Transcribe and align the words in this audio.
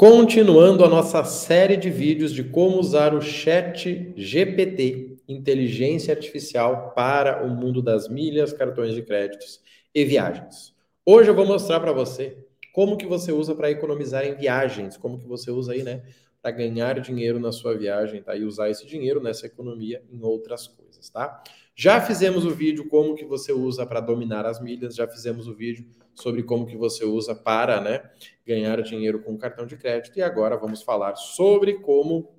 Continuando 0.00 0.82
a 0.82 0.88
nossa 0.88 1.22
série 1.24 1.76
de 1.76 1.90
vídeos 1.90 2.32
de 2.32 2.42
como 2.42 2.78
usar 2.78 3.14
o 3.14 3.20
Chat 3.20 4.14
GPT, 4.16 5.18
inteligência 5.28 6.14
artificial, 6.14 6.94
para 6.96 7.44
o 7.44 7.50
mundo 7.50 7.82
das 7.82 8.08
milhas, 8.08 8.50
cartões 8.50 8.94
de 8.94 9.02
créditos 9.02 9.60
e 9.94 10.02
viagens. 10.02 10.74
Hoje 11.04 11.28
eu 11.28 11.34
vou 11.34 11.44
mostrar 11.44 11.80
para 11.80 11.92
você 11.92 12.34
como 12.72 12.96
que 12.96 13.04
você 13.04 13.30
usa 13.30 13.54
para 13.54 13.70
economizar 13.70 14.24
em 14.24 14.34
viagens, 14.34 14.96
como 14.96 15.18
que 15.18 15.26
você 15.26 15.50
usa 15.50 15.74
aí, 15.74 15.82
né, 15.82 16.02
para 16.40 16.50
ganhar 16.50 16.98
dinheiro 16.98 17.38
na 17.38 17.52
sua 17.52 17.76
viagem, 17.76 18.22
tá? 18.22 18.34
E 18.34 18.42
usar 18.42 18.70
esse 18.70 18.86
dinheiro 18.86 19.22
nessa 19.22 19.44
economia 19.44 20.02
em 20.10 20.22
outras 20.22 20.66
coisas, 20.66 21.10
tá? 21.10 21.42
Já 21.82 21.98
fizemos 21.98 22.44
o 22.44 22.50
vídeo 22.50 22.86
como 22.88 23.14
que 23.14 23.24
você 23.24 23.54
usa 23.54 23.86
para 23.86 24.00
dominar 24.00 24.44
as 24.44 24.60
milhas, 24.60 24.94
já 24.94 25.08
fizemos 25.08 25.48
o 25.48 25.54
vídeo 25.54 25.86
sobre 26.14 26.42
como 26.42 26.66
que 26.66 26.76
você 26.76 27.06
usa 27.06 27.34
para, 27.34 27.80
né, 27.80 28.02
ganhar 28.46 28.82
dinheiro 28.82 29.22
com 29.22 29.38
cartão 29.38 29.64
de 29.64 29.78
crédito 29.78 30.18
e 30.18 30.20
agora 30.22 30.58
vamos 30.58 30.82
falar 30.82 31.16
sobre 31.16 31.78
como 31.78 32.34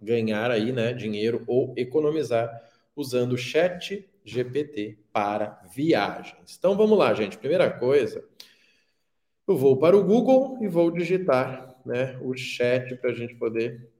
ganhar 0.00 0.52
aí, 0.52 0.70
né, 0.70 0.92
dinheiro 0.92 1.42
ou 1.48 1.74
economizar 1.76 2.48
usando 2.94 3.32
o 3.32 3.36
Chat 3.36 4.08
GPT 4.24 5.00
para 5.12 5.60
viagens. 5.74 6.54
Então 6.56 6.76
vamos 6.76 6.96
lá, 6.96 7.12
gente. 7.14 7.36
Primeira 7.36 7.68
coisa, 7.68 8.24
eu 9.48 9.56
vou 9.56 9.76
para 9.76 9.96
o 9.96 10.04
Google 10.04 10.56
e 10.62 10.68
vou 10.68 10.92
digitar, 10.92 11.74
né, 11.84 12.16
o 12.22 12.32
chat 12.36 12.94
para 12.94 13.10
a 13.10 13.14
gente 13.14 13.34
poder 13.34 13.90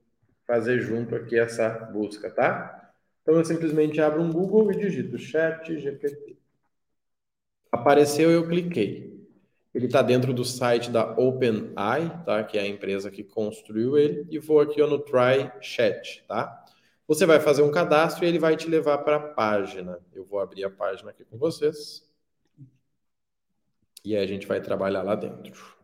fazer 0.47 0.79
junto 0.79 1.15
aqui 1.15 1.37
essa 1.37 1.67
busca, 1.67 2.31
tá? 2.31 2.88
Então 3.29 3.37
eu 3.37 3.45
simplesmente 3.45 4.01
abro 4.01 4.23
um 4.23 4.31
Google 4.31 4.71
e 4.71 4.75
digito 4.75 5.15
chat 5.19 5.79
GPT. 5.79 6.35
Apareceu, 7.71 8.31
eu 8.31 8.47
cliquei. 8.47 9.23
Ele 9.71 9.85
está 9.85 10.01
dentro 10.01 10.33
do 10.33 10.43
site 10.43 10.89
da 10.89 11.11
OpenAI, 11.15 12.23
tá? 12.25 12.43
Que 12.43 12.57
é 12.57 12.61
a 12.61 12.67
empresa 12.67 13.11
que 13.11 13.23
construiu 13.23 13.95
ele. 13.95 14.25
E 14.31 14.39
vou 14.39 14.59
aqui 14.59 14.81
no 14.81 14.97
Try 14.97 15.51
Chat, 15.61 16.25
tá? 16.27 16.65
Você 17.07 17.23
vai 17.27 17.39
fazer 17.39 17.61
um 17.61 17.69
cadastro 17.69 18.25
e 18.25 18.27
ele 18.27 18.39
vai 18.39 18.57
te 18.57 18.67
levar 18.67 18.97
para 18.97 19.17
a 19.17 19.19
página. 19.19 19.99
Eu 20.11 20.25
vou 20.25 20.39
abrir 20.39 20.63
a 20.63 20.69
página 20.71 21.11
aqui 21.11 21.23
com 21.23 21.37
vocês. 21.37 22.03
E 24.03 24.15
aí 24.15 24.23
a 24.23 24.27
gente 24.27 24.47
vai 24.47 24.59
trabalhar 24.59 25.03
lá 25.03 25.13
dentro. 25.13 25.77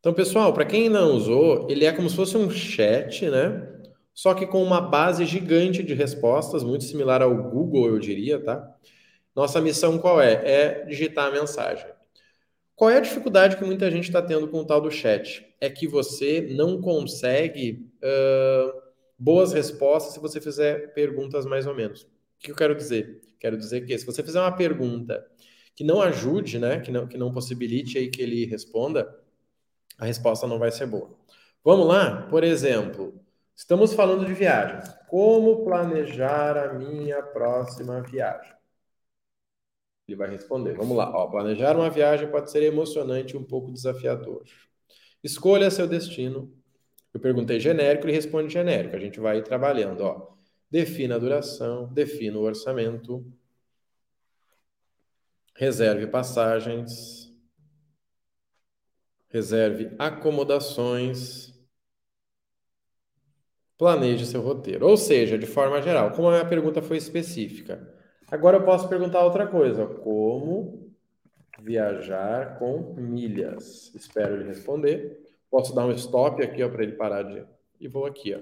Então, 0.00 0.14
pessoal, 0.14 0.54
para 0.54 0.64
quem 0.64 0.88
não 0.88 1.12
usou, 1.12 1.68
ele 1.68 1.84
é 1.84 1.92
como 1.92 2.08
se 2.08 2.16
fosse 2.16 2.34
um 2.34 2.48
chat, 2.48 3.28
né? 3.28 3.71
Só 4.14 4.34
que 4.34 4.46
com 4.46 4.62
uma 4.62 4.80
base 4.80 5.24
gigante 5.24 5.82
de 5.82 5.94
respostas, 5.94 6.62
muito 6.62 6.84
similar 6.84 7.22
ao 7.22 7.34
Google, 7.34 7.88
eu 7.88 7.98
diria, 7.98 8.42
tá? 8.42 8.76
Nossa 9.34 9.60
missão 9.60 9.98
qual 9.98 10.20
é? 10.20 10.32
É 10.44 10.84
digitar 10.84 11.28
a 11.28 11.30
mensagem. 11.30 11.86
Qual 12.74 12.90
é 12.90 12.98
a 12.98 13.00
dificuldade 13.00 13.56
que 13.56 13.64
muita 13.64 13.90
gente 13.90 14.04
está 14.04 14.20
tendo 14.20 14.48
com 14.48 14.60
o 14.60 14.64
tal 14.66 14.80
do 14.80 14.90
chat? 14.90 15.46
É 15.60 15.70
que 15.70 15.86
você 15.86 16.48
não 16.54 16.80
consegue 16.80 17.88
uh, 18.02 18.82
boas 19.18 19.52
respostas 19.52 20.14
se 20.14 20.20
você 20.20 20.40
fizer 20.40 20.92
perguntas 20.92 21.46
mais 21.46 21.66
ou 21.66 21.74
menos. 21.74 22.02
O 22.02 22.08
que 22.40 22.50
eu 22.50 22.56
quero 22.56 22.74
dizer? 22.74 23.20
Quero 23.38 23.56
dizer 23.56 23.86
que 23.86 23.96
se 23.96 24.04
você 24.04 24.22
fizer 24.22 24.40
uma 24.40 24.56
pergunta 24.56 25.24
que 25.74 25.84
não 25.84 26.02
ajude, 26.02 26.58
né, 26.58 26.80
que 26.80 26.90
não, 26.90 27.06
que 27.06 27.16
não 27.16 27.32
possibilite 27.32 27.98
aí 27.98 28.10
que 28.10 28.20
ele 28.20 28.44
responda, 28.46 29.08
a 29.98 30.04
resposta 30.04 30.46
não 30.46 30.58
vai 30.58 30.70
ser 30.70 30.86
boa. 30.86 31.16
Vamos 31.64 31.86
lá? 31.86 32.22
Por 32.22 32.42
exemplo, 32.42 33.21
Estamos 33.54 33.92
falando 33.92 34.24
de 34.24 34.34
viagens. 34.34 34.88
Como 35.08 35.64
planejar 35.64 36.56
a 36.56 36.74
minha 36.74 37.22
próxima 37.22 38.00
viagem? 38.02 38.52
Ele 40.08 40.16
vai 40.16 40.30
responder. 40.30 40.74
Vamos 40.74 40.96
lá. 40.96 41.10
Ó, 41.14 41.28
planejar 41.28 41.76
uma 41.76 41.90
viagem 41.90 42.30
pode 42.30 42.50
ser 42.50 42.62
emocionante 42.62 43.34
e 43.34 43.38
um 43.38 43.44
pouco 43.44 43.72
desafiador. 43.72 44.44
Escolha 45.22 45.70
seu 45.70 45.86
destino. 45.86 46.52
Eu 47.14 47.20
perguntei 47.20 47.60
genérico, 47.60 48.06
ele 48.06 48.14
responde 48.14 48.52
genérico. 48.52 48.96
A 48.96 48.98
gente 48.98 49.20
vai 49.20 49.42
trabalhando. 49.42 50.00
Ó. 50.00 50.32
Defina 50.70 51.16
a 51.16 51.18
duração, 51.18 51.92
defina 51.92 52.38
o 52.38 52.42
orçamento, 52.42 53.24
reserve 55.54 56.06
passagens, 56.06 57.30
reserve 59.28 59.94
acomodações 59.98 61.51
Planeje 63.78 64.26
seu 64.26 64.40
roteiro. 64.40 64.86
Ou 64.86 64.96
seja, 64.96 65.36
de 65.36 65.46
forma 65.46 65.80
geral, 65.82 66.12
como 66.12 66.28
a 66.28 66.32
minha 66.32 66.44
pergunta 66.44 66.80
foi 66.80 66.96
específica. 66.96 67.92
Agora 68.30 68.56
eu 68.56 68.64
posso 68.64 68.88
perguntar 68.88 69.24
outra 69.24 69.46
coisa. 69.46 69.86
Como 69.86 70.90
viajar 71.60 72.58
com 72.58 72.94
milhas? 72.94 73.94
Espero 73.94 74.36
ele 74.36 74.44
responder. 74.44 75.20
Posso 75.50 75.74
dar 75.74 75.84
um 75.84 75.92
stop 75.92 76.42
aqui 76.42 76.66
para 76.66 76.82
ele 76.82 76.92
parar 76.92 77.22
de. 77.24 77.44
E 77.78 77.88
vou 77.88 78.06
aqui. 78.06 78.34
Ó. 78.34 78.40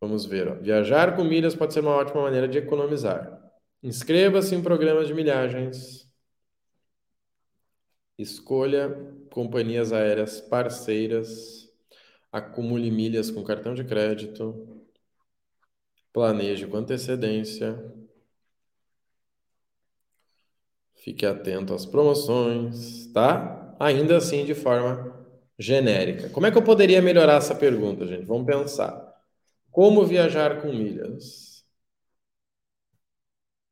Vamos 0.00 0.26
ver. 0.26 0.48
Ó. 0.48 0.54
Viajar 0.54 1.14
com 1.14 1.22
milhas 1.22 1.54
pode 1.54 1.72
ser 1.72 1.80
uma 1.80 1.94
ótima 1.94 2.22
maneira 2.22 2.48
de 2.48 2.58
economizar. 2.58 3.40
Inscreva-se 3.82 4.54
em 4.54 4.62
programas 4.62 5.06
de 5.06 5.14
milhagens. 5.14 6.10
Escolha 8.18 8.90
companhias 9.30 9.92
aéreas 9.92 10.40
parceiras 10.40 11.72
acumule 12.34 12.90
milhas 12.90 13.30
com 13.30 13.44
cartão 13.44 13.74
de 13.74 13.84
crédito, 13.84 14.84
planeje 16.12 16.66
com 16.66 16.76
antecedência, 16.78 17.80
fique 20.96 21.24
atento 21.24 21.72
às 21.72 21.86
promoções, 21.86 23.06
tá? 23.12 23.76
Ainda 23.78 24.16
assim, 24.16 24.44
de 24.44 24.52
forma 24.52 25.14
genérica. 25.56 26.28
Como 26.30 26.44
é 26.44 26.50
que 26.50 26.58
eu 26.58 26.64
poderia 26.64 27.00
melhorar 27.00 27.36
essa 27.36 27.54
pergunta, 27.54 28.04
gente? 28.04 28.24
Vamos 28.24 28.46
pensar. 28.46 29.14
Como 29.70 30.04
viajar 30.04 30.60
com 30.60 30.72
milhas? 30.72 31.64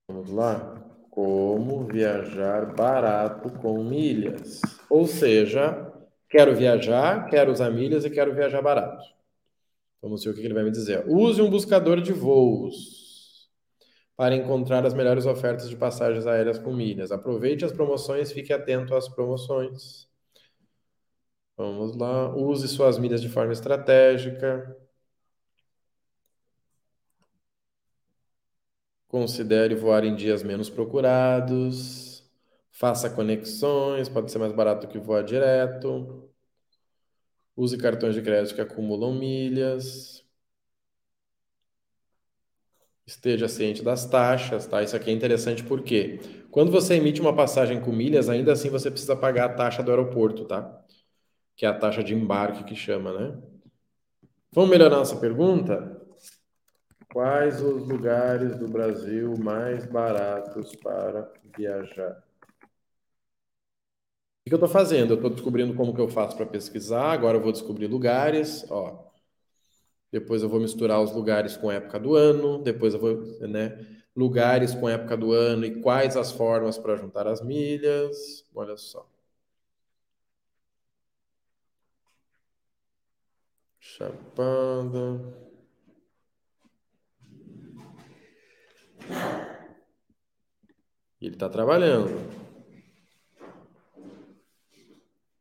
Vamos 0.06 0.30
lá. 0.30 0.80
Como 1.10 1.84
viajar 1.84 2.76
barato 2.76 3.50
com 3.58 3.82
milhas? 3.82 4.60
Ou 4.88 5.04
seja, 5.06 5.91
Quero 6.32 6.56
viajar, 6.56 7.26
quero 7.26 7.53
usar 7.53 7.70
milhas 7.70 8.06
e 8.06 8.10
quero 8.10 8.34
viajar 8.34 8.62
barato. 8.62 9.04
Vamos 10.00 10.25
ver 10.25 10.31
o 10.31 10.34
que 10.34 10.41
ele 10.41 10.54
vai 10.54 10.65
me 10.65 10.70
dizer. 10.70 11.04
Use 11.06 11.43
um 11.43 11.50
buscador 11.50 12.00
de 12.00 12.10
voos 12.10 13.50
para 14.16 14.34
encontrar 14.34 14.87
as 14.87 14.94
melhores 14.94 15.26
ofertas 15.26 15.69
de 15.69 15.76
passagens 15.76 16.26
aéreas 16.26 16.59
com 16.59 16.72
milhas. 16.72 17.12
Aproveite 17.12 17.66
as 17.66 17.72
promoções, 17.72 18.32
fique 18.32 18.50
atento 18.50 18.94
às 18.94 19.10
promoções. 19.10 20.09
Vamos 21.54 21.94
lá. 21.98 22.34
Use 22.34 22.66
suas 22.66 22.99
milhas 22.99 23.20
de 23.20 23.28
forma 23.28 23.53
estratégica. 23.53 24.75
Considere 29.06 29.75
voar 29.75 30.03
em 30.03 30.16
dias 30.16 30.43
menos 30.43 30.70
procurados. 30.70 32.11
Faça 32.72 33.10
conexões, 33.10 34.08
pode 34.08 34.32
ser 34.32 34.38
mais 34.38 34.52
barato 34.52 34.88
que 34.88 34.98
voar 34.98 35.22
direto. 35.22 36.28
Use 37.54 37.76
cartões 37.76 38.14
de 38.14 38.22
crédito 38.22 38.54
que 38.54 38.62
acumulam 38.62 39.14
milhas. 39.14 40.24
Esteja 43.06 43.46
ciente 43.46 43.82
das 43.84 44.06
taxas, 44.06 44.66
tá? 44.66 44.82
Isso 44.82 44.96
aqui 44.96 45.10
é 45.10 45.12
interessante 45.12 45.62
porque 45.62 46.18
quando 46.50 46.72
você 46.72 46.94
emite 46.94 47.20
uma 47.20 47.36
passagem 47.36 47.78
com 47.78 47.92
milhas, 47.92 48.30
ainda 48.30 48.52
assim 48.52 48.70
você 48.70 48.90
precisa 48.90 49.14
pagar 49.14 49.44
a 49.46 49.54
taxa 49.54 49.82
do 49.82 49.90
aeroporto, 49.90 50.46
tá? 50.46 50.82
Que 51.54 51.66
é 51.66 51.68
a 51.68 51.78
taxa 51.78 52.02
de 52.02 52.14
embarque 52.14 52.64
que 52.64 52.74
chama, 52.74 53.12
né? 53.12 53.38
Vamos 54.50 54.70
melhorar 54.70 54.96
nossa 54.96 55.16
pergunta? 55.16 56.00
Quais 57.12 57.60
os 57.60 57.86
lugares 57.86 58.56
do 58.56 58.66
Brasil 58.66 59.34
mais 59.36 59.84
baratos 59.84 60.74
para 60.76 61.30
viajar? 61.56 62.31
O 64.44 64.48
que 64.48 64.54
eu 64.54 64.56
estou 64.56 64.69
fazendo? 64.69 65.12
Eu 65.12 65.16
estou 65.16 65.30
descobrindo 65.30 65.75
como 65.75 65.94
que 65.94 66.00
eu 66.00 66.08
faço 66.08 66.36
para 66.36 66.47
pesquisar, 66.47 67.12
agora 67.12 67.38
eu 67.38 67.42
vou 67.42 67.52
descobrir 67.52 67.87
lugares, 67.87 68.66
ó. 68.70 69.11
Depois 70.11 70.43
eu 70.43 70.49
vou 70.49 70.61
misturar 70.61 71.00
os 71.00 71.12
lugares 71.12 71.56
com 71.56 71.70
a 71.70 71.75
época 71.75 71.99
do 72.00 72.14
ano, 72.16 72.58
depois 72.62 72.93
eu 72.94 73.00
vou, 73.00 73.16
né, 73.49 73.87
lugares 74.14 74.75
com 74.75 74.87
a 74.87 74.93
época 74.93 75.16
do 75.16 75.32
ano 75.32 75.64
e 75.64 75.81
quais 75.81 76.16
as 76.16 76.32
formas 76.32 76.76
para 76.76 76.96
juntar 76.96 77.26
as 77.26 77.40
milhas. 77.43 78.44
Olha 78.55 78.76
só. 78.76 79.06
Chapada. 83.81 85.20
Ele 91.20 91.34
está 91.34 91.49
trabalhando. 91.49 92.51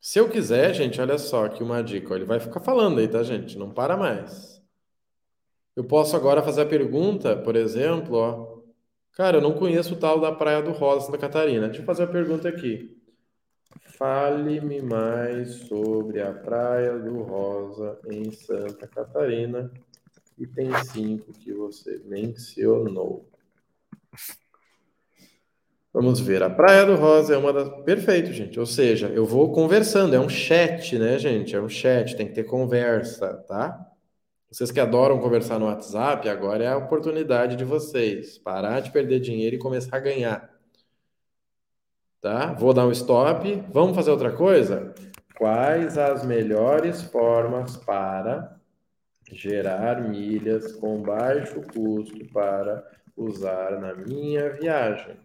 Se 0.01 0.17
eu 0.19 0.27
quiser, 0.27 0.73
gente, 0.73 0.99
olha 0.99 1.19
só 1.19 1.45
aqui 1.45 1.61
uma 1.61 1.83
dica. 1.83 2.15
Ele 2.15 2.25
vai 2.25 2.39
ficar 2.39 2.59
falando 2.59 2.99
aí, 2.99 3.07
tá, 3.07 3.21
gente? 3.21 3.55
Não 3.55 3.69
para 3.69 3.95
mais. 3.95 4.59
Eu 5.75 5.83
posso 5.83 6.15
agora 6.15 6.41
fazer 6.41 6.63
a 6.63 6.65
pergunta, 6.65 7.37
por 7.37 7.55
exemplo, 7.55 8.17
ó. 8.17 8.61
Cara, 9.13 9.37
eu 9.37 9.41
não 9.41 9.53
conheço 9.53 9.93
o 9.93 9.97
tal 9.97 10.19
da 10.19 10.31
Praia 10.31 10.59
do 10.61 10.71
Rosa, 10.71 11.05
Santa 11.05 11.19
Catarina. 11.19 11.67
Deixa 11.67 11.83
eu 11.83 11.85
fazer 11.85 12.03
a 12.03 12.07
pergunta 12.07 12.49
aqui. 12.49 12.99
Fale-me 13.97 14.81
mais 14.81 15.67
sobre 15.67 16.19
a 16.19 16.33
Praia 16.33 16.97
do 16.97 17.21
Rosa 17.21 17.99
em 18.09 18.31
Santa 18.31 18.87
Catarina, 18.87 19.71
item 20.35 20.71
5 20.83 21.31
que 21.33 21.53
você 21.53 22.01
mencionou. 22.05 23.30
Vamos 25.93 26.21
ver. 26.21 26.41
A 26.41 26.49
Praia 26.49 26.85
do 26.85 26.95
Rosa 26.95 27.33
é 27.33 27.37
uma 27.37 27.51
das. 27.51 27.69
Perfeito, 27.83 28.31
gente. 28.31 28.59
Ou 28.59 28.65
seja, 28.65 29.07
eu 29.07 29.25
vou 29.25 29.51
conversando. 29.51 30.15
É 30.15 30.19
um 30.19 30.29
chat, 30.29 30.97
né, 30.97 31.19
gente? 31.19 31.55
É 31.55 31.61
um 31.61 31.67
chat. 31.67 32.15
Tem 32.15 32.27
que 32.27 32.33
ter 32.33 32.43
conversa, 32.45 33.43
tá? 33.47 33.87
Vocês 34.49 34.71
que 34.71 34.79
adoram 34.79 35.19
conversar 35.19 35.59
no 35.59 35.65
WhatsApp, 35.65 36.27
agora 36.27 36.63
é 36.63 36.67
a 36.67 36.77
oportunidade 36.77 37.55
de 37.55 37.63
vocês. 37.63 38.37
Parar 38.37 38.81
de 38.81 38.91
perder 38.91 39.19
dinheiro 39.19 39.55
e 39.55 39.59
começar 39.59 39.95
a 39.97 39.99
ganhar. 39.99 40.49
Tá? 42.21 42.53
Vou 42.53 42.73
dar 42.73 42.85
um 42.85 42.91
stop. 42.91 43.63
Vamos 43.69 43.95
fazer 43.95 44.11
outra 44.11 44.31
coisa? 44.31 44.93
Quais 45.37 45.97
as 45.97 46.25
melhores 46.25 47.01
formas 47.01 47.77
para 47.77 48.59
gerar 49.31 50.01
milhas 50.01 50.73
com 50.73 51.01
baixo 51.01 51.61
custo 51.73 52.25
para 52.31 52.85
usar 53.15 53.79
na 53.79 53.95
minha 53.95 54.49
viagem? 54.49 55.17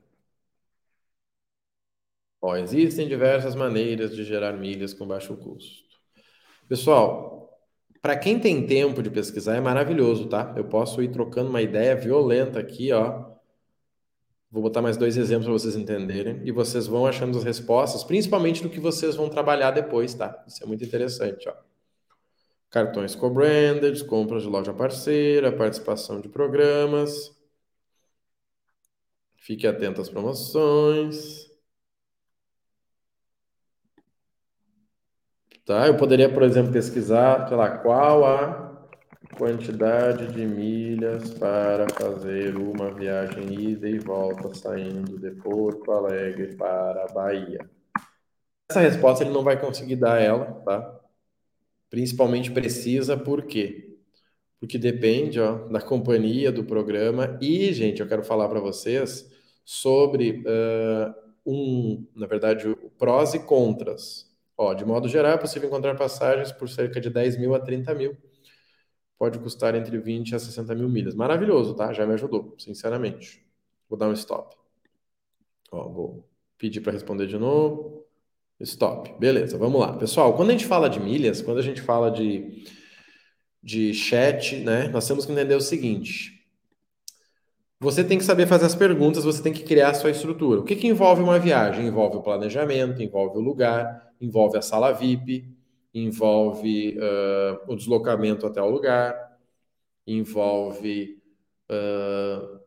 Ó, 2.40 2.56
existem 2.56 3.08
diversas 3.08 3.54
maneiras 3.54 4.14
de 4.14 4.24
gerar 4.24 4.52
milhas 4.52 4.94
com 4.94 5.06
baixo 5.06 5.36
custo. 5.36 5.84
Pessoal, 6.68 7.50
para 8.00 8.16
quem 8.16 8.38
tem 8.38 8.66
tempo 8.66 9.02
de 9.02 9.10
pesquisar 9.10 9.56
é 9.56 9.60
maravilhoso, 9.60 10.28
tá? 10.28 10.54
Eu 10.56 10.64
posso 10.64 11.02
ir 11.02 11.10
trocando 11.10 11.50
uma 11.50 11.62
ideia 11.62 11.96
violenta 11.96 12.58
aqui, 12.58 12.92
ó 12.92 13.36
Vou 14.56 14.62
botar 14.62 14.80
mais 14.80 14.96
dois 14.96 15.18
exemplos 15.18 15.44
para 15.44 15.52
vocês 15.52 15.76
entenderem 15.76 16.40
e 16.44 16.50
vocês 16.50 16.86
vão 16.86 17.04
achando 17.04 17.36
as 17.36 17.44
respostas, 17.44 18.04
principalmente 18.04 18.62
do 18.62 18.70
que 18.70 18.80
vocês 18.80 19.14
vão 19.14 19.28
trabalhar 19.28 19.70
depois, 19.70 20.14
tá? 20.14 20.42
Isso 20.46 20.62
é 20.62 20.66
muito 20.66 20.82
interessante, 20.82 21.46
ó. 21.46 21.54
Cartões 22.70 23.14
co-branded, 23.14 24.02
compras 24.06 24.44
de 24.44 24.48
loja 24.48 24.72
parceira, 24.72 25.52
participação 25.52 26.22
de 26.22 26.30
programas. 26.30 27.36
Fique 29.36 29.66
atento 29.66 30.00
às 30.00 30.08
promoções. 30.08 31.50
Tá? 35.66 35.88
Eu 35.88 35.96
poderia, 35.96 36.32
por 36.32 36.44
exemplo, 36.44 36.72
pesquisar, 36.72 37.48
sei 37.48 37.56
lá, 37.56 37.78
qual 37.78 38.24
a 38.24 38.86
quantidade 39.36 40.28
de 40.28 40.46
milhas 40.46 41.34
para 41.34 41.88
fazer 41.90 42.56
uma 42.56 42.94
viagem 42.94 43.52
ida 43.52 43.88
e 43.88 43.98
volta 43.98 44.54
saindo 44.54 45.18
de 45.18 45.30
Porto 45.42 45.90
Alegre 45.90 46.54
para 46.54 47.04
a 47.04 47.12
Bahia? 47.12 47.68
Essa 48.70 48.80
resposta 48.80 49.24
ele 49.24 49.32
não 49.32 49.42
vai 49.42 49.60
conseguir 49.60 49.96
dar 49.96 50.22
ela, 50.22 50.44
tá? 50.64 51.00
Principalmente 51.90 52.52
precisa, 52.52 53.16
por 53.16 53.42
quê? 53.42 53.98
Porque 54.60 54.78
depende 54.78 55.40
ó, 55.40 55.66
da 55.66 55.80
companhia, 55.80 56.52
do 56.52 56.62
programa 56.62 57.36
e, 57.40 57.72
gente, 57.72 58.00
eu 58.00 58.06
quero 58.06 58.22
falar 58.22 58.48
para 58.48 58.60
vocês 58.60 59.28
sobre 59.64 60.44
uh, 60.46 61.12
um, 61.44 62.06
na 62.14 62.28
verdade, 62.28 62.72
prós 62.96 63.34
e 63.34 63.40
contras. 63.40 64.35
Ó, 64.56 64.72
de 64.74 64.84
modo 64.84 65.08
geral, 65.08 65.32
é 65.32 65.36
possível 65.36 65.68
encontrar 65.68 65.96
passagens 65.96 66.50
por 66.52 66.68
cerca 66.68 67.00
de 67.00 67.10
10 67.10 67.38
mil 67.38 67.54
a 67.54 67.60
30 67.60 67.94
mil 67.94 68.16
pode 69.18 69.38
custar 69.38 69.74
entre 69.74 69.98
20 69.98 70.34
a 70.34 70.38
60 70.38 70.74
mil 70.74 70.88
milhas. 70.88 71.14
Maravilhoso, 71.14 71.74
tá? 71.74 71.92
Já 71.92 72.06
me 72.06 72.14
ajudou, 72.14 72.54
sinceramente. 72.58 73.44
Vou 73.88 73.98
dar 73.98 74.08
um 74.08 74.12
stop. 74.12 74.54
Ó, 75.70 75.88
vou 75.88 76.28
pedir 76.58 76.80
para 76.80 76.92
responder 76.92 77.26
de 77.26 77.38
novo. 77.38 78.04
Stop. 78.60 79.14
Beleza, 79.18 79.58
vamos 79.58 79.80
lá. 79.80 79.96
Pessoal, 79.96 80.34
quando 80.34 80.50
a 80.50 80.52
gente 80.52 80.66
fala 80.66 80.88
de 80.88 81.00
milhas, 81.00 81.42
quando 81.42 81.58
a 81.58 81.62
gente 81.62 81.80
fala 81.80 82.10
de, 82.10 82.64
de 83.62 83.92
chat, 83.92 84.56
né, 84.56 84.88
nós 84.88 85.06
temos 85.06 85.26
que 85.26 85.32
entender 85.32 85.54
o 85.54 85.60
seguinte. 85.60 86.35
Você 87.78 88.02
tem 88.02 88.16
que 88.16 88.24
saber 88.24 88.46
fazer 88.46 88.66
as 88.66 88.74
perguntas, 88.74 89.24
você 89.24 89.42
tem 89.42 89.52
que 89.52 89.62
criar 89.62 89.90
a 89.90 89.94
sua 89.94 90.10
estrutura. 90.10 90.60
O 90.60 90.64
que, 90.64 90.76
que 90.76 90.86
envolve 90.86 91.22
uma 91.22 91.38
viagem? 91.38 91.86
Envolve 91.86 92.16
o 92.16 92.22
planejamento, 92.22 93.02
envolve 93.02 93.36
o 93.36 93.40
lugar, 93.40 94.12
envolve 94.20 94.56
a 94.56 94.62
sala 94.62 94.92
VIP, 94.92 95.54
envolve 95.92 96.98
uh, 96.98 97.70
o 97.70 97.76
deslocamento 97.76 98.46
até 98.46 98.62
o 98.62 98.70
lugar, 98.70 99.14
envolve 100.06 101.22
uh, 101.70 102.60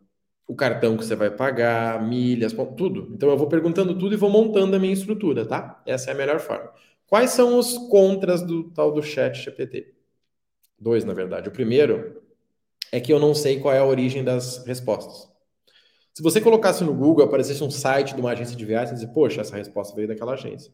o 0.47 0.56
cartão 0.56 0.95
que 0.95 1.06
você 1.06 1.15
vai 1.15 1.31
pagar, 1.31 2.07
milhas, 2.07 2.53
tudo. 2.77 3.11
Então 3.13 3.29
eu 3.29 3.38
vou 3.38 3.47
perguntando 3.47 3.97
tudo 3.97 4.13
e 4.13 4.17
vou 4.17 4.29
montando 4.29 4.75
a 4.75 4.79
minha 4.79 4.94
estrutura, 4.94 5.45
tá? 5.45 5.81
Essa 5.88 6.11
é 6.11 6.13
a 6.13 6.17
melhor 6.17 6.39
forma. 6.39 6.71
Quais 7.07 7.31
são 7.31 7.57
os 7.57 7.77
contras 7.89 8.44
do 8.44 8.69
tal 8.71 8.91
do 8.91 9.01
chat 9.01 9.35
GPT? 9.41 9.94
Dois, 10.79 11.03
na 11.03 11.13
verdade. 11.13 11.50
O 11.50 11.51
primeiro 11.51 12.21
é 12.91 13.00
que 13.00 13.12
eu 13.12 13.19
não 13.19 13.33
sei 13.33 13.59
qual 13.59 13.74
é 13.74 13.80
a 13.80 13.86
origem 13.86 14.24
das 14.24 14.65
respostas. 14.65 15.30
Se 16.13 16.24
você 16.24 16.41
colocasse 16.41 16.83
no 16.83 16.94
Google, 16.94 17.25
aparecesse 17.25 17.63
um 17.63 17.71
site 17.71 18.13
de 18.13 18.19
uma 18.19 18.31
agência 18.31 18.56
de 18.56 18.65
viagens 18.65 18.91
e 18.91 18.94
dizer, 18.95 19.13
poxa, 19.13 19.41
essa 19.41 19.56
resposta 19.56 19.95
veio 19.95 20.07
daquela 20.07 20.33
agência. 20.33 20.71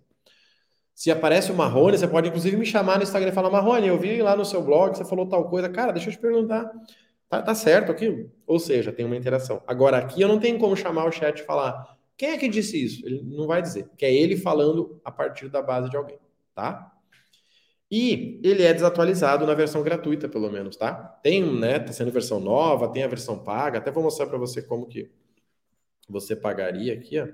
Se 0.96 1.12
aparece 1.12 1.52
o 1.52 1.56
Marrone, 1.56 1.98
você 1.98 2.08
pode 2.08 2.30
inclusive 2.30 2.56
me 2.56 2.66
chamar 2.66 2.98
no 2.98 3.04
Instagram 3.04 3.30
e 3.30 3.34
falar: 3.34 3.50
Marrone, 3.50 3.86
eu 3.86 4.00
vi 4.00 4.22
lá 4.22 4.36
no 4.36 4.46
seu 4.46 4.64
blog, 4.64 4.96
você 4.96 5.04
falou 5.04 5.28
tal 5.28 5.50
coisa. 5.50 5.68
Cara, 5.68 5.92
deixa 5.92 6.10
eu 6.10 6.14
te 6.14 6.20
perguntar. 6.20 6.72
Tá, 7.28 7.42
tá 7.42 7.54
certo 7.54 7.92
aquilo? 7.92 8.32
Ou 8.48 8.58
seja, 8.58 8.94
tem 8.94 9.06
uma 9.06 9.18
interação. 9.18 9.62
Agora, 9.68 9.98
aqui 9.98 10.22
eu 10.22 10.28
não 10.30 10.40
tenho 10.40 10.58
como 10.58 10.76
chamar 10.76 11.06
o 11.06 11.12
chat 11.12 11.40
e 11.40 11.44
falar: 11.44 11.98
quem 12.16 12.30
é 12.30 12.38
que 12.38 12.48
disse 12.48 12.82
isso? 12.82 13.06
Ele 13.06 13.22
não 13.24 13.46
vai 13.46 13.62
dizer. 13.62 13.90
Que 13.98 14.06
é 14.06 14.14
ele 14.14 14.38
falando 14.38 15.02
a 15.04 15.12
partir 15.12 15.50
da 15.50 15.62
base 15.62 15.90
de 15.90 15.98
alguém, 15.98 16.18
tá? 16.56 16.95
E 17.92 18.42
ele 18.44 18.64
é 18.64 18.74
desatualizado 18.74 19.46
na 19.46 19.54
versão 19.54 19.84
gratuita, 19.84 20.28
pelo 20.28 20.52
menos, 20.52 20.76
tá? 20.76 20.94
Tem, 21.24 21.44
né? 21.44 21.80
Tá 21.80 21.94
sendo 21.94 22.12
versão 22.12 22.40
nova, 22.40 22.92
tem 22.92 23.04
a 23.04 23.08
versão 23.08 23.38
paga. 23.38 23.78
Até 23.78 23.92
vou 23.92 24.04
mostrar 24.04 24.28
para 24.28 24.38
você 24.38 24.62
como 24.62 24.88
que 24.88 25.12
você 26.10 26.36
pagaria 26.36 26.94
aqui, 26.94 27.20
ó. 27.20 27.28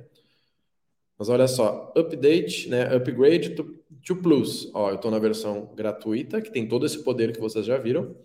Mas 1.18 1.30
olha 1.30 1.48
só, 1.48 1.94
update, 1.96 2.68
né, 2.68 2.96
upgrade 2.96 3.52
to, 3.52 3.76
to 4.04 4.16
Plus. 4.16 4.72
Ó, 4.74 4.90
eu 4.90 4.96
estou 4.96 5.12
na 5.12 5.20
versão 5.20 5.72
gratuita, 5.76 6.42
que 6.42 6.52
tem 6.52 6.68
todo 6.68 6.84
esse 6.86 7.04
poder 7.04 7.32
que 7.32 7.40
vocês 7.40 7.64
já 7.64 7.78
viram, 7.78 8.16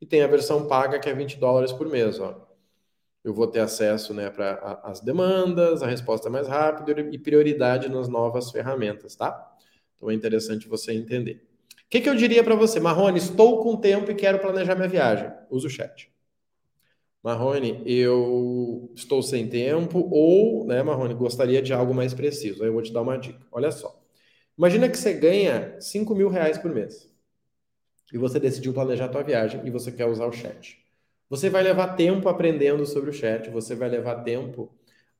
e 0.00 0.06
tem 0.06 0.22
a 0.22 0.28
versão 0.28 0.68
paga, 0.68 1.00
que 1.00 1.08
é 1.08 1.14
20 1.14 1.36
dólares 1.36 1.72
por 1.72 1.88
mês. 1.88 2.20
Ó. 2.20 2.46
Eu 3.24 3.34
vou 3.34 3.48
ter 3.48 3.60
acesso 3.60 4.14
né, 4.14 4.30
para 4.30 4.80
as 4.84 5.00
demandas, 5.00 5.82
a 5.82 5.88
resposta 5.88 6.30
mais 6.30 6.46
rápida 6.46 7.00
e 7.10 7.18
prioridade 7.18 7.88
nas 7.88 8.08
novas 8.08 8.50
ferramentas, 8.52 9.16
tá? 9.16 9.56
Então 9.96 10.10
é 10.10 10.14
interessante 10.14 10.68
você 10.68 10.92
entender. 10.92 11.53
Que, 11.94 12.00
que 12.00 12.08
eu 12.08 12.16
diria 12.16 12.42
para 12.42 12.56
você? 12.56 12.80
Marrone, 12.80 13.18
estou 13.18 13.62
com 13.62 13.76
tempo 13.76 14.10
e 14.10 14.16
quero 14.16 14.40
planejar 14.40 14.74
minha 14.74 14.88
viagem. 14.88 15.30
Usa 15.48 15.68
o 15.68 15.70
chat. 15.70 16.12
Marrone, 17.22 17.84
eu 17.86 18.90
estou 18.96 19.22
sem 19.22 19.46
tempo 19.48 20.08
ou, 20.10 20.66
né, 20.66 20.82
Marrone, 20.82 21.14
gostaria 21.14 21.62
de 21.62 21.72
algo 21.72 21.94
mais 21.94 22.12
preciso. 22.12 22.64
Aí 22.64 22.68
eu 22.68 22.72
vou 22.72 22.82
te 22.82 22.92
dar 22.92 23.00
uma 23.00 23.16
dica. 23.16 23.38
Olha 23.52 23.70
só. 23.70 23.96
Imagina 24.58 24.88
que 24.88 24.98
você 24.98 25.12
ganha 25.12 25.80
5 25.80 26.16
mil 26.16 26.28
reais 26.28 26.58
por 26.58 26.74
mês 26.74 27.08
e 28.12 28.18
você 28.18 28.40
decidiu 28.40 28.74
planejar 28.74 29.04
a 29.04 29.10
tua 29.10 29.22
viagem 29.22 29.60
e 29.64 29.70
você 29.70 29.92
quer 29.92 30.06
usar 30.06 30.26
o 30.26 30.32
chat. 30.32 30.84
Você 31.30 31.48
vai 31.48 31.62
levar 31.62 31.94
tempo 31.94 32.28
aprendendo 32.28 32.84
sobre 32.86 33.10
o 33.10 33.12
chat, 33.12 33.48
você 33.50 33.76
vai 33.76 33.88
levar 33.88 34.24
tempo 34.24 34.68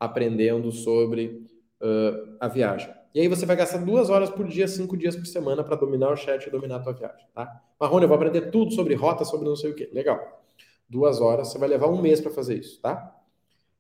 aprendendo 0.01 0.73
sobre 0.73 1.47
uh, 1.81 2.37
a 2.41 2.49
viagem. 2.49 2.93
E 3.15 3.21
aí 3.21 3.29
você 3.29 3.47
vai 3.47 3.55
gastar 3.55 3.79
duas 3.79 4.11
horas 4.11 4.29
por 4.29 4.47
dia, 4.49 4.67
cinco 4.67 4.97
dias 4.97 5.15
por 5.15 5.27
semana 5.27 5.63
para 5.63 5.77
dominar 5.77 6.11
o 6.11 6.17
chat 6.17 6.45
e 6.45 6.51
dominar 6.51 6.77
a 6.77 6.81
tua 6.81 6.93
viagem, 6.93 7.27
tá? 7.33 7.63
Marrone, 7.79 8.05
eu 8.05 8.09
vou 8.09 8.17
aprender 8.17 8.51
tudo 8.51 8.73
sobre 8.73 8.95
rota, 8.95 9.25
sobre 9.25 9.49
não 9.49 9.55
sei 9.55 9.71
o 9.71 9.75
quê. 9.75 9.89
Legal 9.93 10.43
duas 10.89 11.21
horas, 11.21 11.49
você 11.49 11.59
vai 11.59 11.69
levar 11.69 11.89
um 11.89 12.01
mês 12.01 12.21
para 12.21 12.31
fazer 12.31 12.59
isso, 12.59 12.81
tá? 12.81 13.21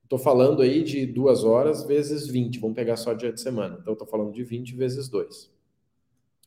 Estou 0.03 0.19
falando 0.19 0.63
aí 0.63 0.83
de 0.83 1.07
duas 1.07 1.45
horas 1.45 1.85
vezes 1.85 2.27
20, 2.27 2.59
vamos 2.59 2.75
pegar 2.75 2.97
só 2.97 3.15
dia 3.15 3.33
de 3.33 3.41
semana. 3.41 3.79
Então, 3.81 3.93
estou 3.93 4.07
falando 4.07 4.33
de 4.33 4.43
20 4.43 4.75
vezes 4.75 5.09
2. 5.09 5.51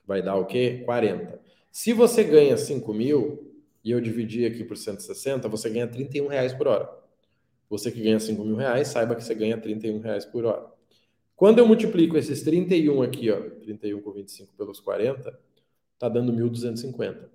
Vai 0.06 0.22
dar 0.22 0.36
o 0.36 0.46
quê? 0.46 0.84
40. 0.86 1.41
Se 1.72 1.91
você 1.91 2.24
ganha 2.24 2.56
5 2.56 2.94
mil 2.94 3.51
e 3.84 3.91
eu 3.91 4.00
dividir 4.00 4.50
aqui 4.50 4.63
por 4.63 4.77
160, 4.77 5.48
você 5.50 5.70
ganha 5.70 5.88
31 5.88 6.27
reais 6.27 6.53
por 6.53 6.67
hora. 6.67 6.89
Você 7.70 7.91
que 7.91 8.01
ganha 8.01 8.20
5 8.20 8.44
mil 8.44 8.56
reais, 8.56 8.89
saiba 8.89 9.15
que 9.15 9.24
você 9.24 9.34
ganha 9.34 9.58
31 9.58 10.00
reais 10.00 10.25
por 10.25 10.46
hora. 10.46 10.76
Quando 11.38 11.60
eu 11.60 11.67
multiplico 11.67 12.17
esses 12.17 12.41
31 12.41 13.03
aqui, 13.03 13.29
ó, 13.29 13.39
31 13.62 14.01
com 14.01 14.12
25 14.12 14.53
pelos 14.56 14.79
40, 14.79 15.39
tá 16.00 16.10
dando 16.10 16.34
1.250. 16.34 17.29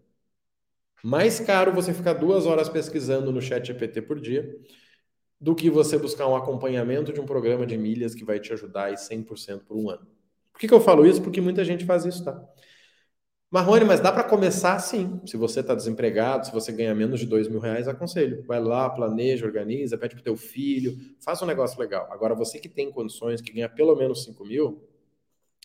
Mais 1.05 1.39
caro 1.39 1.73
você 1.73 1.95
ficar 1.95 2.15
duas 2.15 2.45
horas 2.45 2.69
pesquisando 2.69 3.31
no 3.31 3.41
chat 3.41 3.65
GPT 3.65 4.03
por 4.03 4.21
dia 4.21 4.59
do 5.41 5.55
que 5.55 5.71
você 5.71 5.97
buscar 5.97 6.27
um 6.27 6.35
acompanhamento 6.35 7.13
de 7.13 7.21
um 7.21 7.25
programa 7.25 7.65
de 7.65 7.79
milhas 7.79 8.13
que 8.13 8.25
vai 8.25 8.41
te 8.41 8.53
ajudar 8.53 8.87
aí 8.87 8.97
100% 8.97 9.61
por 9.61 9.77
um 9.77 9.89
ano. 9.89 10.05
Por 10.53 10.59
que, 10.59 10.67
que 10.67 10.75
eu 10.75 10.81
falo 10.81 11.07
isso? 11.07 11.23
Porque 11.23 11.41
muita 11.41 11.65
gente 11.65 11.85
faz 11.85 12.05
isso, 12.05 12.25
tá? 12.25 12.45
Marrone, 13.53 13.85
mas 13.85 14.01
dá 14.01 14.11
para 14.11 14.25
começar 14.25 14.79
sim. 14.79 15.21
Se 15.27 15.37
você 15.37 15.61
está 15.61 15.75
desempregado, 15.75 16.47
se 16.47 16.53
você 16.53 16.73
ganha 16.73 16.95
menos 16.95 17.21
de 17.21 17.27
dois 17.27 17.49
mil 17.49 17.61
reais, 17.61 17.87
aconselho. 17.87 18.43
Vai 18.47 18.61
lá, 18.61 18.89
planeja, 18.91 19.47
organiza, 19.47 19.99
pede 19.99 20.15
para 20.15 20.25
teu 20.25 20.37
filho, 20.37 20.97
faz 21.21 21.43
um 21.43 21.47
negócio 21.47 21.79
legal. 21.79 22.09
Agora, 22.11 22.35
você 22.35 22.59
que 22.59 22.69
tem 22.69 22.91
condições, 22.91 23.43
que 23.43 23.53
ganha 23.53 23.69
pelo 23.69 23.95
menos 23.95 24.25
cinco 24.25 24.45
mil, 24.45 24.83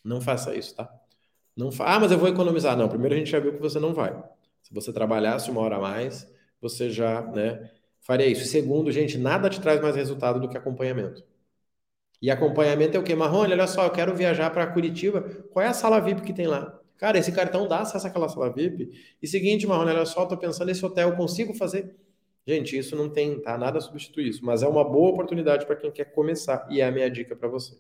Não 0.04 0.22
faça 0.22 0.56
isso, 0.56 0.76
tá? 0.76 0.90
Não 1.56 1.72
fa... 1.72 1.86
Ah, 1.96 2.00
mas 2.00 2.12
eu 2.12 2.18
vou 2.20 2.30
economizar. 2.30 2.78
Não, 2.78 2.90
primeiro 2.90 3.16
a 3.16 3.18
gente 3.20 3.32
já 3.32 3.40
viu 3.40 3.54
que 3.54 3.62
você 3.62 3.80
não 3.80 3.94
vai. 3.94 4.14
Se 4.64 4.74
você 4.74 4.94
trabalhasse 4.94 5.52
uma 5.52 5.62
hora 5.62 5.78
a 5.78 5.82
mais, 5.82 6.28
você 6.62 6.90
já, 6.90 7.22
né, 7.24 7.72
faria 8.02 8.28
isso. 8.28 8.46
Segundo, 8.46 8.92
gente, 8.92 9.18
nada 9.18 9.50
te 9.50 9.62
traz 9.62 9.82
mais 9.82 9.96
resultado 9.96 10.40
do 10.42 10.50
que 10.50 10.58
acompanhamento. 10.58 11.24
E 12.22 12.30
acompanhamento 12.32 12.98
é 12.98 13.00
o 13.00 13.04
quê? 13.04 13.16
Marrone, 13.16 13.54
olha 13.54 13.68
só, 13.68 13.86
eu 13.86 13.92
quero 13.92 14.16
viajar 14.16 14.50
para 14.52 14.68
Curitiba. 14.68 15.22
Qual 15.52 15.64
é 15.64 15.68
a 15.70 15.74
sala 15.74 16.00
VIP 16.02 16.22
que 16.22 16.34
tem 16.34 16.48
lá? 16.48 16.80
Cara, 16.98 17.18
esse 17.18 17.32
cartão 17.32 17.68
dá 17.68 17.80
acesso 17.80 18.08
àquela 18.08 18.28
sala 18.28 18.52
VIP. 18.52 18.92
E 19.22 19.28
seguinte, 19.28 19.68
Marrone, 19.68 19.92
olha 19.92 20.06
só, 20.06 20.26
tô 20.26 20.36
pensando 20.36 20.68
nesse 20.68 20.86
hotel, 20.86 21.16
consigo 21.16 21.54
fazer? 21.54 21.96
Gente, 22.46 22.78
isso 22.78 22.96
não 22.96 23.10
tem, 23.10 23.40
tá? 23.40 23.58
Nada 23.58 23.80
substitui 23.82 24.30
isso, 24.30 24.44
mas 24.46 24.64
é 24.64 24.68
uma 24.68 24.84
boa 24.84 25.10
oportunidade 25.10 25.66
para 25.66 25.76
quem 25.76 25.92
quer 25.92 26.06
começar 26.06 26.66
e 26.70 26.80
é 26.80 26.86
a 26.86 26.92
minha 26.92 27.10
dica 27.10 27.36
para 27.36 27.50
você. 27.50 27.76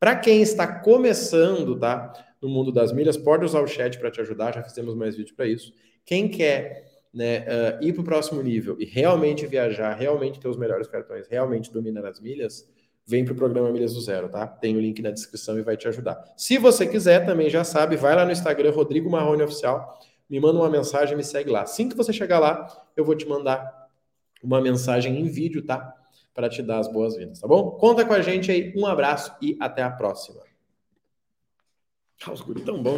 Para 0.00 0.16
quem 0.16 0.42
está 0.42 0.66
começando, 0.80 1.78
tá? 1.78 2.12
No 2.40 2.48
mundo 2.48 2.72
das 2.72 2.92
milhas, 2.92 3.16
pode 3.16 3.44
usar 3.44 3.60
o 3.60 3.66
chat 3.66 3.98
para 3.98 4.10
te 4.10 4.20
ajudar, 4.20 4.54
já 4.54 4.62
fizemos 4.62 4.94
mais 4.94 5.16
vídeo 5.16 5.34
para 5.34 5.46
isso. 5.46 5.72
Quem 6.04 6.28
quer 6.28 6.86
né, 7.12 7.40
uh, 7.40 7.84
ir 7.84 7.92
para 7.92 8.02
o 8.02 8.04
próximo 8.04 8.42
nível 8.42 8.76
e 8.78 8.84
realmente 8.84 9.46
viajar, 9.46 9.94
realmente 9.94 10.40
ter 10.40 10.48
os 10.48 10.56
melhores 10.56 10.86
cartões, 10.86 11.26
realmente 11.28 11.72
dominar 11.72 12.04
as 12.06 12.20
milhas, 12.20 12.68
vem 13.06 13.24
para 13.24 13.32
o 13.32 13.36
programa 13.36 13.70
Milhas 13.70 13.94
do 13.94 14.00
Zero, 14.00 14.28
tá? 14.28 14.46
Tem 14.46 14.76
o 14.76 14.80
link 14.80 15.00
na 15.00 15.10
descrição 15.10 15.58
e 15.58 15.62
vai 15.62 15.76
te 15.76 15.86
ajudar. 15.86 16.32
Se 16.36 16.58
você 16.58 16.86
quiser, 16.86 17.24
também 17.24 17.48
já 17.48 17.62
sabe, 17.62 17.96
vai 17.96 18.16
lá 18.16 18.24
no 18.24 18.32
Instagram, 18.32 18.72
Rodrigo 18.72 19.08
Marrone 19.08 19.42
Oficial, 19.42 20.00
me 20.28 20.40
manda 20.40 20.58
uma 20.58 20.68
mensagem, 20.68 21.16
me 21.16 21.22
segue 21.22 21.50
lá. 21.50 21.62
Assim 21.62 21.88
que 21.88 21.96
você 21.96 22.12
chegar 22.12 22.40
lá, 22.40 22.84
eu 22.96 23.04
vou 23.04 23.14
te 23.14 23.26
mandar 23.26 23.88
uma 24.42 24.60
mensagem 24.60 25.20
em 25.20 25.28
vídeo, 25.28 25.64
tá? 25.64 25.94
Para 26.34 26.48
te 26.48 26.62
dar 26.62 26.80
as 26.80 26.88
boas-vindas, 26.88 27.40
tá 27.40 27.46
bom? 27.46 27.70
Conta 27.72 28.04
com 28.04 28.12
a 28.12 28.20
gente 28.20 28.50
aí, 28.50 28.74
um 28.76 28.84
abraço 28.84 29.34
e 29.40 29.56
até 29.60 29.82
a 29.82 29.90
próxima. 29.90 30.40
Ah, 32.24 32.32
os 32.32 32.40
guri 32.40 32.62
tão 32.62 32.82
bom. 32.82 32.94